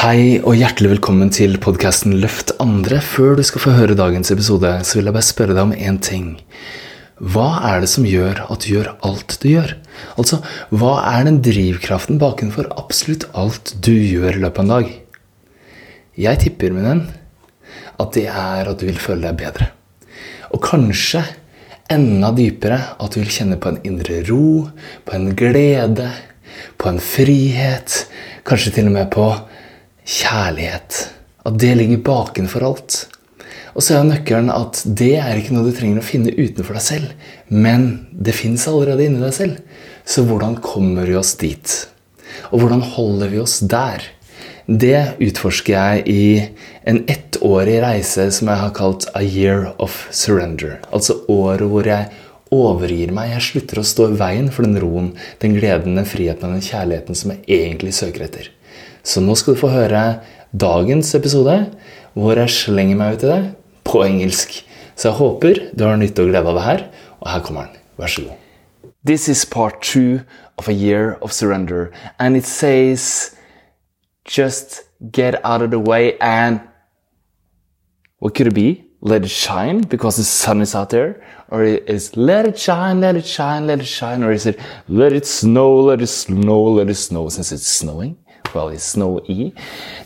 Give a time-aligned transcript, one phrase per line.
[0.00, 3.02] Hei og hjertelig velkommen til podkasten Løft andre.
[3.04, 5.98] Før du skal få høre dagens episode, så vil jeg bare spørre deg om én
[6.00, 6.30] ting.
[7.20, 9.74] Hva er det som gjør at du gjør alt du gjør?
[10.14, 10.38] Altså,
[10.72, 14.96] hva er den drivkraften bakenfor absolutt alt du gjør i løpet av en dag?
[16.24, 17.04] Jeg tipper, min venn,
[18.00, 19.68] at det er at du vil føle deg bedre.
[20.48, 21.26] Og kanskje
[21.92, 24.64] enda dypere at du vil kjenne på en indre ro,
[25.04, 26.08] på en glede,
[26.80, 28.06] på en frihet,
[28.48, 29.28] kanskje til og med på
[30.10, 31.00] kjærlighet.
[31.46, 32.98] At det ligger bakenfor alt.
[33.76, 36.84] Og så er nøkkelen at det er ikke noe du trenger å finne utenfor deg
[36.84, 37.12] selv,
[37.48, 39.60] men det fins allerede inni deg selv.
[40.04, 41.76] Så hvordan kommer vi oss dit?
[42.50, 44.02] Og hvordan holder vi oss der?
[44.70, 46.24] Det utforsker jeg i
[46.90, 50.78] en ettårig reise som jeg har kalt A Year of Surrender.
[50.94, 52.10] Altså året hvor jeg
[52.54, 53.32] overgir meg.
[53.36, 56.66] Jeg slutter å stå i veien for den roen, den gleden, den friheten og den
[56.66, 58.50] kjærligheten som jeg egentlig søker etter.
[59.02, 60.20] Så nå skal du få høre
[60.52, 61.56] dagens episode,
[62.14, 63.40] hvor jeg slenger meg ut i det
[63.86, 64.60] på engelsk.
[64.96, 66.86] Så jeg håper du har nytte og glede av det her,
[67.20, 67.82] og her kommer den.
[68.00, 68.36] Vær så god.
[69.06, 70.20] This is part two
[70.58, 73.34] of a year of surrender, and it says
[74.24, 76.60] just get out of the way and
[78.18, 78.84] what could it be?
[79.02, 81.22] Let it shine because the sun is out there?
[81.48, 84.22] Or is let it shine, let it shine, let it shine?
[84.22, 88.18] Or is it let it snow, let it snow, let it snow since it's snowing?
[88.54, 89.52] Well, it's no E.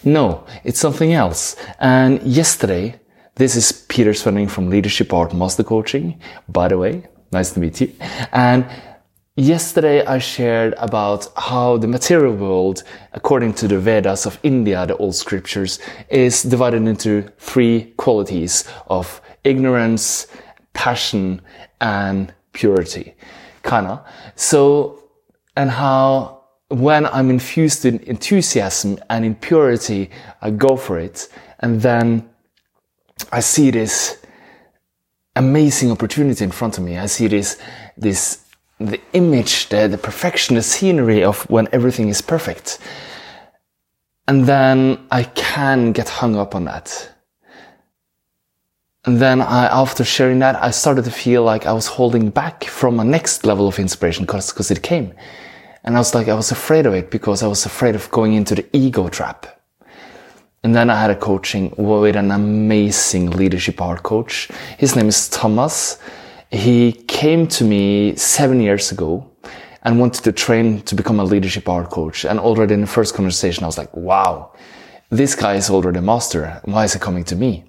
[0.04, 1.56] No, it's something else.
[1.78, 3.00] And yesterday,
[3.36, 7.08] this is Peter Svenning from Leadership Art Master Coaching, by the way.
[7.32, 7.92] Nice to meet you.
[8.32, 8.66] And
[9.36, 14.96] Yesterday I shared about how the material world, according to the Vedas of India, the
[14.98, 20.28] old scriptures, is divided into three qualities of ignorance,
[20.72, 21.42] passion,
[21.80, 23.14] and purity.
[23.64, 24.04] Kinda.
[24.36, 25.02] So,
[25.56, 31.28] and how when I'm infused in enthusiasm and in purity, I go for it.
[31.60, 32.28] And then
[33.32, 34.18] I see this
[35.36, 36.98] amazing opportunity in front of me.
[36.98, 37.60] I see this,
[37.96, 38.44] this
[38.80, 42.78] the image, the, the perfection, the scenery of when everything is perfect.
[44.26, 47.10] And then I can get hung up on that.
[49.04, 52.64] And then I, after sharing that, I started to feel like I was holding back
[52.64, 55.12] from a next level of inspiration because it came.
[55.84, 58.34] And I was like, I was afraid of it because I was afraid of going
[58.34, 59.46] into the ego trap.
[60.62, 64.48] And then I had a coaching with an amazing leadership art coach.
[64.78, 65.98] His name is Thomas
[66.54, 69.28] he came to me seven years ago
[69.82, 72.24] and wanted to train to become a leadership art coach.
[72.24, 74.52] And already in the first conversation, I was like, wow,
[75.10, 76.60] this guy is already a master.
[76.64, 77.64] Why is he coming to me?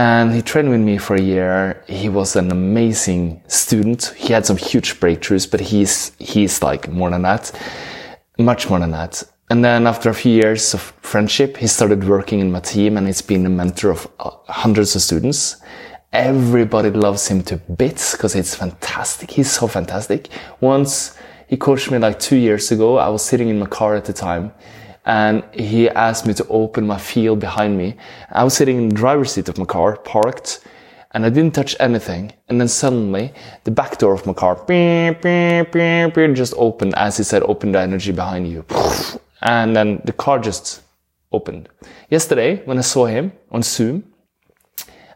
[0.00, 1.84] And he trained with me for a year.
[1.86, 4.14] He was an amazing student.
[4.16, 7.52] He had some huge breakthroughs, but he's, he's like more than that,
[8.38, 9.22] much more than that.
[9.50, 13.06] And then after a few years of friendship, he started working in my team and
[13.08, 15.56] he's been a mentor of uh, hundreds of students.
[16.14, 19.30] Everybody loves him to bits because it's fantastic.
[19.30, 20.28] He's so fantastic.
[20.62, 21.14] Once
[21.50, 22.96] he coached me like two years ago.
[22.96, 24.52] I was sitting in my car at the time
[25.04, 27.96] and he asked me to open my field behind me.
[28.30, 30.60] I was sitting in the driver's seat of my car, parked,
[31.12, 32.32] and I didn't touch anything.
[32.48, 33.32] And then suddenly
[33.64, 37.42] the back door of my car beep, beep, beep, beep, just opened as he said,
[37.44, 38.64] open the energy behind you.
[39.42, 40.82] And then the car just
[41.32, 41.68] opened.
[42.10, 44.04] Yesterday, when I saw him on Zoom,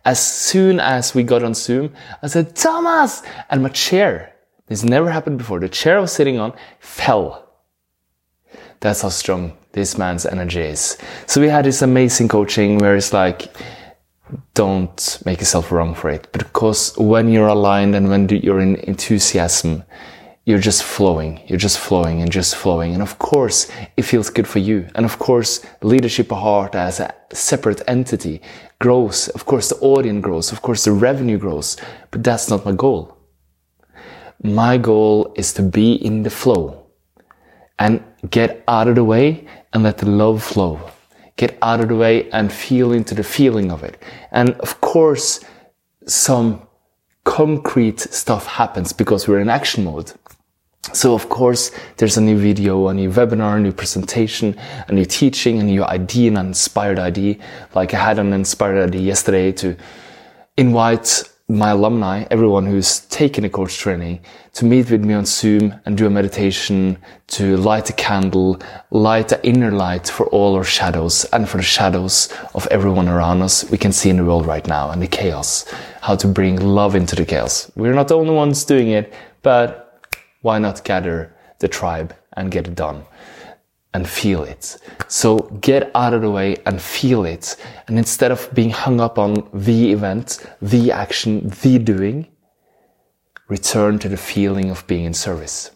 [0.05, 1.93] as soon as we got on Zoom,
[2.23, 3.23] I said, Thomas!
[3.49, 4.34] And my chair,
[4.67, 7.49] this never happened before, the chair I was sitting on fell.
[8.81, 10.97] That's how strong this man's energy is.
[11.27, 13.55] So we had this amazing coaching where it's like,
[14.55, 16.33] don't make yourself wrong for it.
[16.33, 19.85] Because when you're aligned and when you're in enthusiasm,
[20.47, 21.41] you're just flowing.
[21.47, 22.93] You're just flowing and just flowing.
[22.95, 24.89] And of course, it feels good for you.
[24.95, 28.41] And of course, leadership of heart as a separate entity
[28.79, 29.29] grows.
[29.29, 30.53] Of course, the audience grows.
[30.53, 31.77] Of course, the revenue grows.
[32.11, 33.17] But that's not my goal.
[34.43, 36.85] My goal is to be in the flow
[37.79, 40.81] and get out of the way and let the love flow.
[41.37, 44.00] Get out of the way and feel into the feeling of it.
[44.31, 45.41] And of course,
[46.06, 46.62] some
[47.25, 50.12] concrete stuff happens because we're in action mode.
[50.93, 54.56] So of course, there's a new video, a new webinar, a new presentation,
[54.87, 57.37] a new teaching, a new idea, an inspired idea.
[57.75, 59.76] Like I had an inspired idea yesterday to
[60.56, 64.19] invite my alumni, everyone who's taken a coach training,
[64.55, 66.96] to meet with me on Zoom and do a meditation,
[67.26, 68.58] to light a candle,
[68.91, 73.43] light the inner light for all our shadows and for the shadows of everyone around
[73.43, 75.67] us we can see in the world right now and the chaos.
[76.00, 77.70] How to bring love into the chaos.
[77.76, 79.12] We're not the only ones doing it,
[79.43, 80.02] but
[80.40, 83.05] why not gather the tribe and get it done?
[83.94, 84.76] And feel it.
[85.08, 87.56] So get out of the way and feel it.
[87.87, 92.26] And instead of being hung up on the event, the action, the doing,
[93.49, 95.70] return to the feeling of being in service.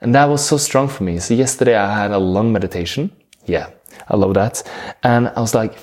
[0.00, 1.18] And that was so strong for me.
[1.18, 3.10] So yesterday I had a long meditation.
[3.46, 3.70] Yeah,
[4.08, 4.62] I love that.
[5.02, 5.78] And I was like,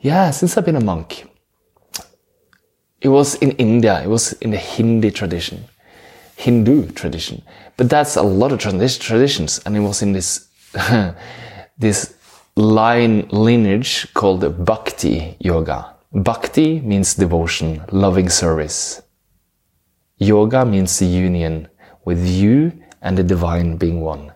[0.00, 1.24] yeah, since I've been a monk,
[3.00, 5.64] it was in India, it was in the Hindi tradition,
[6.36, 7.42] Hindu tradition.
[7.76, 10.47] But that's a lot of traditions, and it was in this
[11.78, 12.14] this
[12.56, 15.94] line lineage called Bhakti Yoga.
[16.12, 19.02] Bhakti means devotion, loving service.
[20.18, 21.68] Yoga means the union
[22.04, 22.72] with you
[23.02, 24.32] and the divine being one.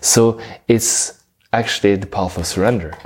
[0.00, 2.96] So it's actually the path of surrender.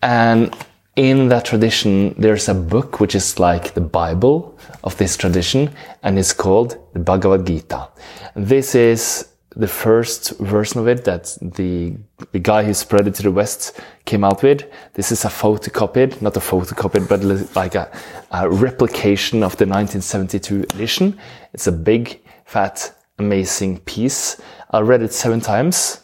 [0.00, 0.56] And
[0.96, 6.18] in that tradition, there's a book which is like the Bible of this tradition, and
[6.18, 7.88] it's called the Bhagavad Gita.
[8.36, 11.96] This is the first version of it that the
[12.32, 14.64] the guy who spread it to the West came out with.
[14.94, 17.22] This is a photocopied, not a photocopied, but
[17.54, 17.90] like a,
[18.32, 21.18] a replication of the 1972 edition.
[21.52, 24.40] It's a big, fat, amazing piece.
[24.70, 26.00] I read it seven times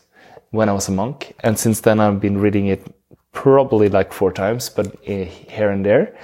[0.51, 2.87] when I was a monk, and since then I've been reading it
[3.33, 6.17] probably like four times, but eh, here and there.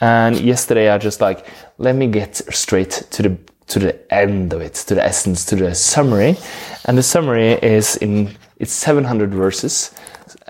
[0.00, 1.46] And yesterday I just like,
[1.78, 5.56] let me get straight to the to the end of it, to the essence, to
[5.56, 6.36] the summary.
[6.84, 9.94] And the summary is in it's 700 verses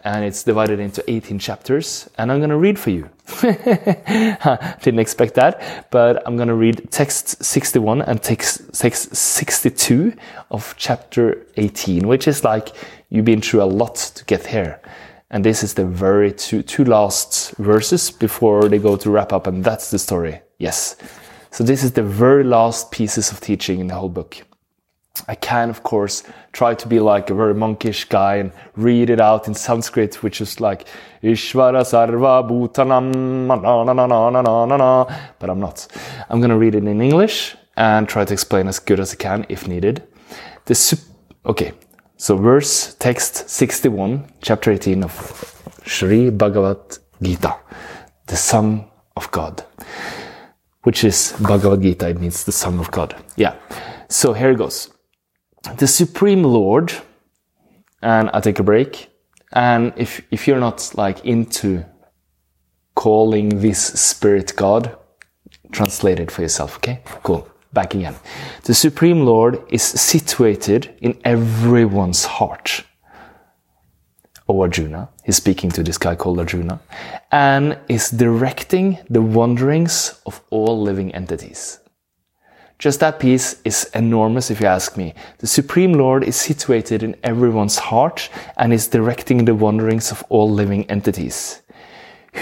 [0.05, 2.11] and it's divided into 18 chapters.
[2.19, 3.09] And I'm going to read for you.
[3.41, 10.15] Didn't expect that, but I'm going to read text 61 and text, text 62
[10.51, 12.71] of chapter 18, which is like
[13.09, 14.81] you've been through a lot to get here.
[15.31, 19.47] And this is the very two, two last verses before they go to wrap up,
[19.47, 20.43] and that's the story.
[20.59, 20.97] Yes.
[21.53, 24.39] So this is the very last pieces of teaching in the whole book.
[25.29, 26.23] I can, of course,
[26.53, 30.41] try to be like a very monkish guy and read it out in Sanskrit, which
[30.41, 30.89] is like
[31.23, 33.49] Ishvara Sarva Bhutanam,
[35.39, 35.87] but I'm not.
[36.31, 39.17] I'm going to read it in English and try to explain as good as I
[39.17, 40.03] can if needed.
[40.65, 41.01] The sup-
[41.45, 41.73] okay,
[42.17, 47.57] so verse text 61, chapter 18 of Sri Bhagavad Gita,
[48.27, 48.87] the Son
[49.19, 49.63] of God
[50.83, 52.09] which is Bhagavad Gita.
[52.09, 53.15] It means the Son of God.
[53.37, 53.55] Yeah.
[54.09, 54.91] So here it goes.
[55.77, 56.93] The Supreme Lord,
[58.03, 59.11] and I take a break.
[59.53, 61.85] And if, if you're not like into
[62.95, 64.97] calling this spirit God,
[65.71, 66.77] translate it for yourself.
[66.77, 67.01] Okay.
[67.23, 68.15] Cool back again.
[68.65, 72.85] The Supreme Lord is situated in everyone's heart.
[74.49, 76.81] O Arjuna, he's speaking to this guy called Arjuna,
[77.31, 81.79] and is directing the wanderings of all living entities.
[82.79, 85.15] Just that piece is enormous if you ask me.
[85.39, 90.51] The Supreme Lord is situated in everyone's heart and is directing the wanderings of all
[90.51, 91.63] living entities,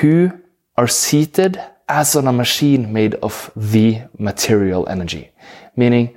[0.00, 0.32] who
[0.78, 1.60] are seated
[1.90, 5.30] as on a machine made of the material energy.
[5.76, 6.16] Meaning,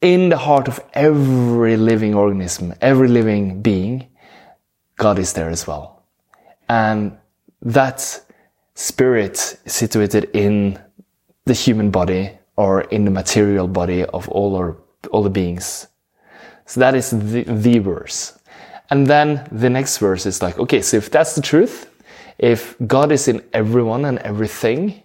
[0.00, 4.06] in the heart of every living organism, every living being,
[4.96, 6.02] God is there as well.
[6.68, 7.16] And
[7.62, 8.20] that
[8.74, 9.36] spirit
[9.66, 10.78] situated in
[11.44, 14.76] the human body or in the material body of all our,
[15.10, 15.88] all the beings.
[16.66, 18.38] So that is the, the verse.
[18.90, 21.90] And then the next verse is like, okay, so if that's the truth,
[22.38, 25.03] if God is in everyone and everything,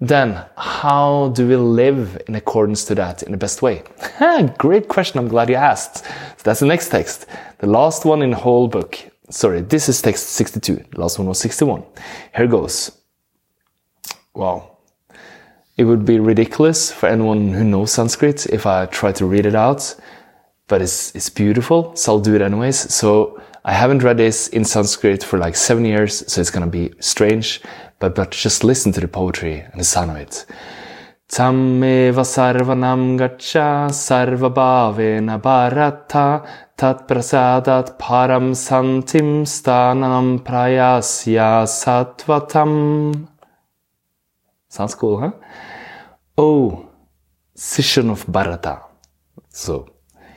[0.00, 3.82] then how do we live in accordance to that in the best way?
[4.58, 5.18] Great question.
[5.18, 6.04] I'm glad you asked.
[6.04, 7.26] So that's the next text.
[7.58, 8.98] The last one in the whole book.
[9.30, 10.84] Sorry, this is text 62.
[10.90, 11.82] The last one was 61.
[12.36, 12.92] Here goes.
[14.34, 14.76] Wow.
[15.78, 19.54] It would be ridiculous for anyone who knows Sanskrit if I try to read it
[19.54, 19.94] out,
[20.68, 21.96] but it's, it's beautiful.
[21.96, 22.94] So I'll do it anyways.
[22.94, 26.92] So I haven't read this in Sanskrit for like seven years, so it's gonna be
[27.00, 27.62] strange,
[27.98, 30.46] but, but just listen to the poetry and the sound of it.
[31.28, 43.28] Tammeva sarvanam gacha sarvabhavena bharata tat prasadat param santim stanam prayasya satvatam.
[44.68, 45.32] Sounds cool, huh?
[46.38, 46.90] Oh,
[47.56, 48.82] Sishan of Bharata.
[49.48, 49.88] So,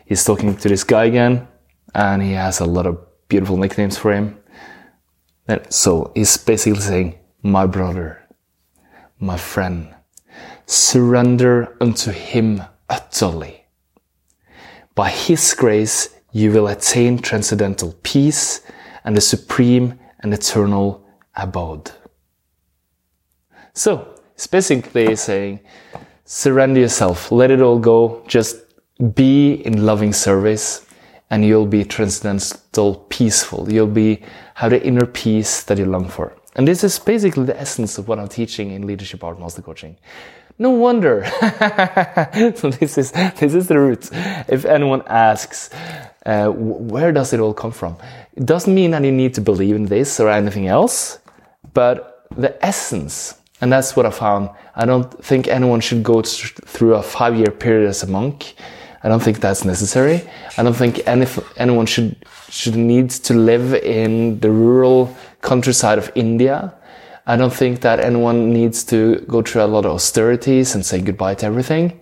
[0.06, 1.48] he's talking to this guy again,
[1.94, 2.98] and he has a lot of
[3.28, 4.38] beautiful nicknames for him.
[5.70, 8.28] So he's basically saying, my brother,
[9.20, 9.94] my friend,
[10.66, 13.66] surrender unto him utterly.
[14.96, 18.62] By his grace, you will attain transcendental peace
[19.04, 21.06] and the supreme and eternal
[21.36, 21.92] abode.
[23.74, 25.62] So, it's basically saying,
[26.26, 28.58] surrender yourself, let it all go, just
[29.14, 30.86] be in loving service,
[31.30, 33.72] and you'll be transcendental peaceful.
[33.72, 34.24] You'll be
[34.56, 36.36] have the inner peace that you long for.
[36.56, 39.98] And this is basically the essence of what I'm teaching in leadership art master coaching.
[40.58, 41.26] No wonder.
[42.56, 44.10] so this is this is the root.
[44.50, 45.70] If anyone asks,
[46.26, 47.96] uh, where does it all come from?
[48.36, 51.20] It doesn't mean that you need to believe in this or anything else,
[51.74, 53.36] but the essence.
[53.62, 54.50] And that's what I found.
[54.76, 58.56] I don't think anyone should go through a five year period as a monk.
[59.04, 60.22] I don't think that's necessary.
[60.58, 61.26] I don't think any,
[61.58, 62.16] anyone should
[62.50, 66.74] should need to live in the rural countryside of India.
[67.26, 71.00] I don't think that anyone needs to go through a lot of austerities and say
[71.02, 72.00] goodbye to everything.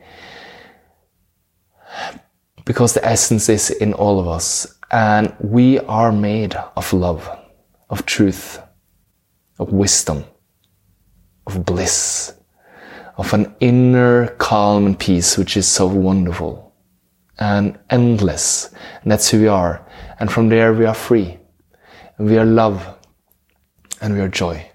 [2.66, 4.68] Because the essence is in all of us.
[4.90, 7.30] And we are made of love,
[7.90, 8.60] of truth,
[9.60, 10.24] of wisdom,
[11.46, 12.34] of bliss,
[13.18, 16.67] of an inner calm and peace, which is so wonderful
[17.40, 18.74] and endless.
[19.02, 19.86] And that's who we are.
[20.20, 21.38] And from there we are free.
[22.18, 22.98] And we are love
[24.02, 24.70] and we are joy.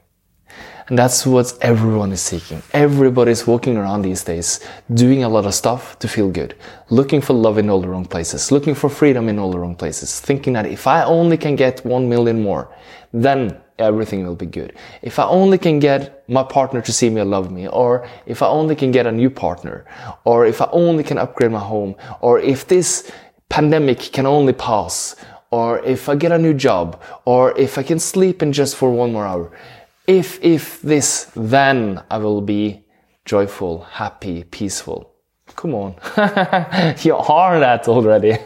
[0.89, 2.63] And that's what everyone is seeking.
[2.73, 4.61] Everybody's walking around these days
[4.93, 6.55] doing a lot of stuff to feel good,
[6.91, 9.77] looking for love in all the wrong places, looking for freedom in all the wrong
[9.77, 12.69] places, thinking that if I only can get one million more,
[13.13, 14.75] then everything will be good.
[15.03, 18.43] If I only can get my partner to see me and love me, or if
[18.43, 19.85] I only can get a new partner,
[20.25, 23.11] or if I only can upgrade my home, or if this
[23.49, 25.17] pandemic can only pass,
[25.51, 28.91] or if I get a new job, or if I can sleep in just for
[28.91, 29.53] one more hour.
[30.07, 32.85] If, if this, then I will be
[33.25, 35.13] joyful, happy, peaceful.
[35.55, 35.95] Come on.
[37.03, 38.39] you are that already.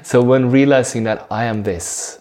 [0.02, 2.18] so when realizing that I am this,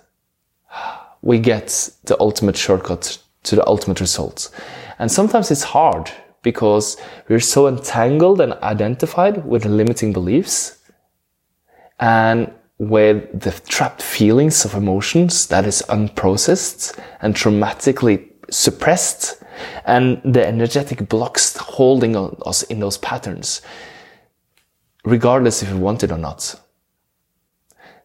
[1.24, 4.52] we get the ultimate shortcut to the ultimate results.
[5.00, 6.12] And sometimes it's hard
[6.44, 6.98] because
[7.30, 10.78] we're so entangled and identified with limiting beliefs
[12.00, 19.42] and with the trapped feelings of emotions that is unprocessed and traumatically suppressed
[19.86, 23.62] and the energetic blocks holding on us in those patterns
[25.06, 26.60] regardless if we want it or not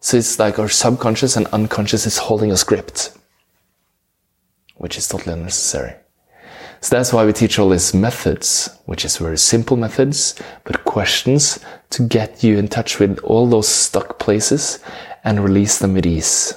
[0.00, 3.16] so it's like our subconscious and unconscious is holding a script,
[4.76, 5.94] which is totally unnecessary
[6.80, 11.58] so that's why we teach all these methods, which is very simple methods, but questions
[11.90, 14.78] to get you in touch with all those stuck places
[15.24, 16.54] and release them with ease.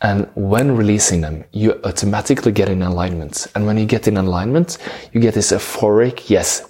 [0.00, 3.46] And when releasing them, you automatically get in alignment.
[3.54, 4.78] And when you get in alignment,
[5.12, 6.62] you get this euphoric, yes,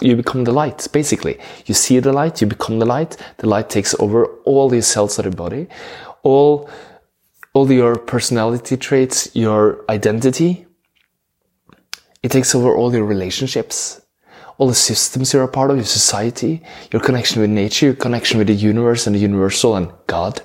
[0.00, 1.38] you become the light, basically.
[1.66, 3.16] You see the light, you become the light.
[3.38, 5.68] The light takes over all these cells of the body.
[6.22, 6.68] All
[7.52, 10.66] all your personality traits, your identity.
[12.22, 14.00] It takes over all your relationships,
[14.58, 18.38] all the systems you're a part of, your society, your connection with nature, your connection
[18.38, 20.42] with the universe and the universal and God.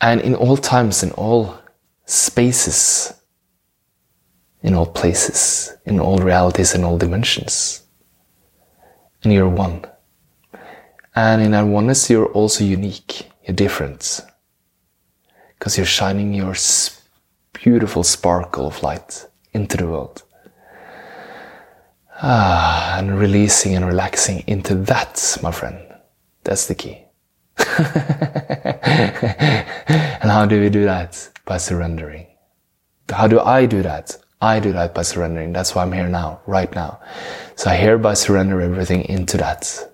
[0.00, 1.58] And in all times, in all
[2.06, 3.12] spaces,
[4.62, 7.81] in all places, in all realities, in all dimensions.
[9.22, 9.84] And you're one.
[11.14, 13.30] And in that oneness, you're also unique.
[13.44, 14.20] You're different
[15.62, 16.54] because you're shining your
[17.52, 20.22] beautiful sparkle of light into the world.
[22.20, 25.78] Ah, and releasing and relaxing into that, my friend.
[26.44, 27.04] That's the key.
[30.18, 31.28] and how do we do that?
[31.44, 32.26] By surrendering.
[33.08, 34.16] How do I do that?
[34.42, 35.52] I do that by surrendering.
[35.52, 36.98] That's why I'm here now, right now.
[37.54, 39.88] So I hereby surrender everything into that.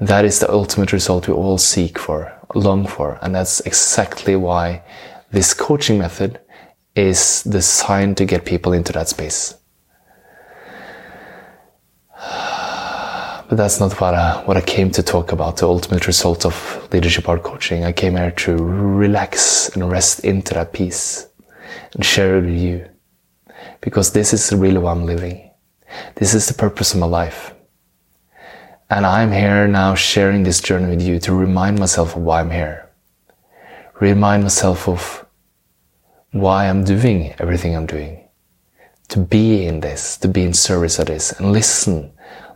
[0.00, 3.18] That is the ultimate result we all seek for, long for.
[3.22, 4.82] And that's exactly why
[5.32, 6.38] this coaching method
[6.94, 9.56] is designed to get people into that space.
[12.16, 16.88] But that's not what I, what I came to talk about, the ultimate result of
[16.92, 17.82] leadership art coaching.
[17.82, 21.29] I came here to relax and rest into that peace
[21.94, 22.88] and share it with you.
[23.80, 25.50] Because this is really what I'm living.
[26.16, 27.54] This is the purpose of my life.
[28.88, 32.50] And I'm here now sharing this journey with you to remind myself of why I'm
[32.50, 32.90] here.
[34.00, 35.26] Remind myself of
[36.32, 38.28] why I'm doing everything I'm doing.
[39.08, 42.12] To be in this, to be in service of this and listen.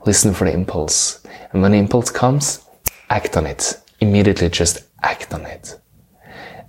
[0.07, 1.25] Listen for the impulse.
[1.53, 2.65] And when the impulse comes,
[3.11, 3.81] act on it.
[4.01, 5.79] Immediately just act on it.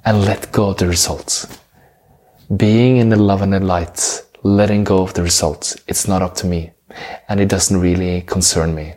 [0.05, 1.59] And let go of the results.
[2.55, 5.75] Being in the love and the light, letting go of the results.
[5.87, 6.71] It's not up to me.
[7.27, 8.95] And it doesn't really concern me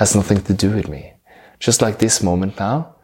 [0.00, 1.12] has nothing to do with me.
[1.58, 2.96] Just like this moment now,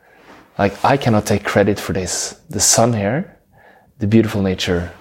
[0.58, 2.40] like I cannot take credit for this.
[2.48, 3.38] The sun here,
[3.98, 4.92] the beautiful nature,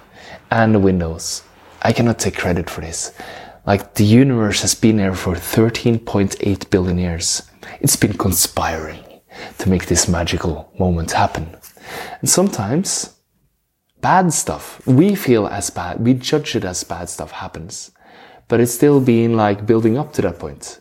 [0.50, 1.42] and the windows.
[1.80, 3.12] I cannot take credit for this.
[3.66, 7.42] Like the universe has been here for 13.8 billion years.
[7.80, 9.02] It's been conspiring
[9.58, 11.56] to make this magical moment happen.
[12.20, 13.15] And sometimes
[14.00, 17.92] bad stuff, we feel as bad, we judge it as bad stuff happens.
[18.48, 20.80] But it's still being like building up to that point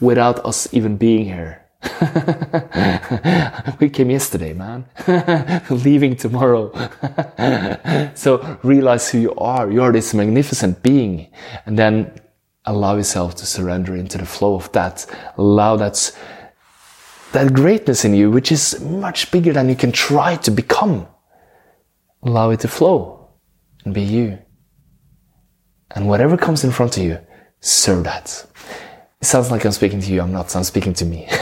[0.00, 1.64] without us even being here.
[3.80, 4.86] we came yesterday, man.
[5.70, 6.72] Leaving tomorrow.
[8.14, 9.70] so realize who you are.
[9.70, 11.28] You are this magnificent being.
[11.66, 12.20] And then
[12.64, 15.06] allow yourself to surrender into the flow of that.
[15.36, 16.16] Allow that,
[17.32, 21.06] that greatness in you, which is much bigger than you can try to become.
[22.22, 23.30] Allow it to flow
[23.84, 24.38] and be you.
[25.92, 27.18] And whatever comes in front of you,
[27.60, 28.46] serve that.
[29.20, 30.20] It sounds like I'm speaking to you.
[30.20, 30.54] I'm not.
[30.54, 31.26] I'm speaking to me.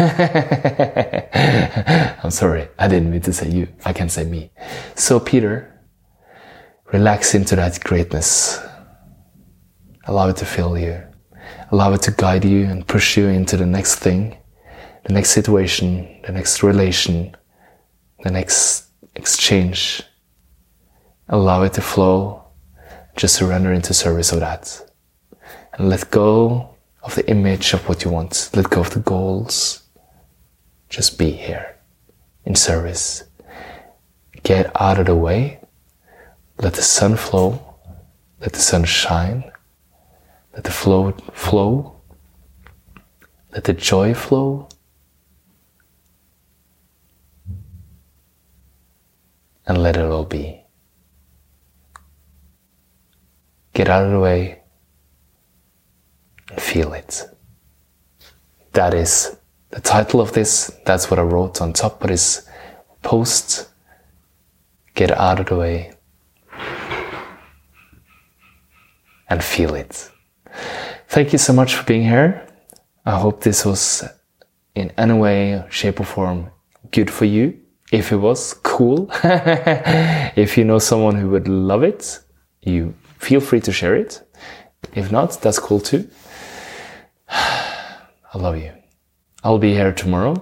[2.22, 2.68] I'm sorry.
[2.78, 3.68] I didn't mean to say you.
[3.84, 4.50] I can say me.
[4.94, 5.78] So Peter,
[6.92, 8.60] relax into that greatness.
[10.06, 11.02] Allow it to fill you.
[11.70, 14.38] Allow it to guide you and push you into the next thing,
[15.04, 17.36] the next situation, the next relation,
[18.22, 20.02] the next exchange.
[21.28, 22.44] Allow it to flow.
[23.16, 24.90] Just surrender into service of that.
[25.72, 28.50] And let go of the image of what you want.
[28.54, 29.82] Let go of the goals.
[30.88, 31.76] Just be here
[32.44, 33.24] in service.
[34.42, 35.60] Get out of the way.
[36.58, 37.74] Let the sun flow.
[38.40, 39.50] Let the sun shine.
[40.52, 42.00] Let the flow flow.
[43.52, 44.68] Let the joy flow.
[49.66, 50.65] And let it all be.
[53.76, 54.62] Get out of the way
[56.50, 57.24] and feel it.
[58.72, 59.36] That is
[59.68, 60.74] the title of this.
[60.86, 62.48] That's what I wrote on top of this
[63.02, 63.68] post.
[64.94, 65.92] Get out of the way
[69.28, 70.10] and feel it.
[71.08, 72.48] Thank you so much for being here.
[73.04, 74.04] I hope this was
[74.74, 76.50] in any way, shape, or form
[76.92, 77.60] good for you.
[77.92, 79.10] If it was, cool.
[79.22, 82.20] if you know someone who would love it,
[82.62, 82.94] you
[83.26, 84.22] feel free to share it.
[84.94, 86.08] If not, that's cool too.
[87.28, 88.72] I love you.
[89.42, 90.34] I'll be here tomorrow.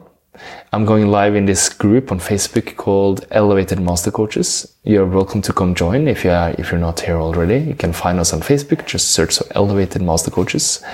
[0.73, 4.75] I'm going live in this group on Facebook called Elevated Master Coaches.
[4.83, 7.59] You're welcome to come join if you are, if you're not here already.
[7.71, 8.85] You can find us on Facebook.
[8.85, 10.85] Just search for Elevated Master Coaches.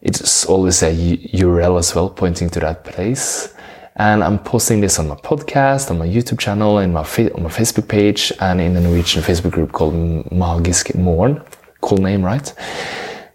[0.00, 3.51] It's always a URL as well pointing to that place.
[3.96, 7.50] And I'm posting this on my podcast, on my YouTube channel, in my on my
[7.50, 9.94] Facebook page, and in the Norwegian Facebook group called
[10.30, 11.42] Magisk Morn.
[11.80, 12.52] Cool name, right?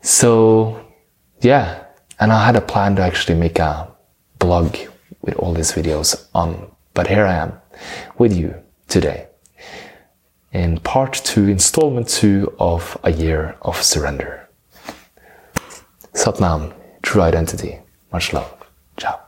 [0.01, 0.83] So,
[1.41, 1.83] yeah,
[2.19, 3.91] and I had a plan to actually make a
[4.39, 4.75] blog
[5.21, 7.53] with all these videos on, but here I am
[8.17, 8.55] with you
[8.87, 9.27] today
[10.57, 14.49] in part two, installment two of A Year of Surrender.
[16.13, 17.79] Satnam, True Identity.
[18.11, 18.51] Much love.
[18.97, 19.26] Ciao.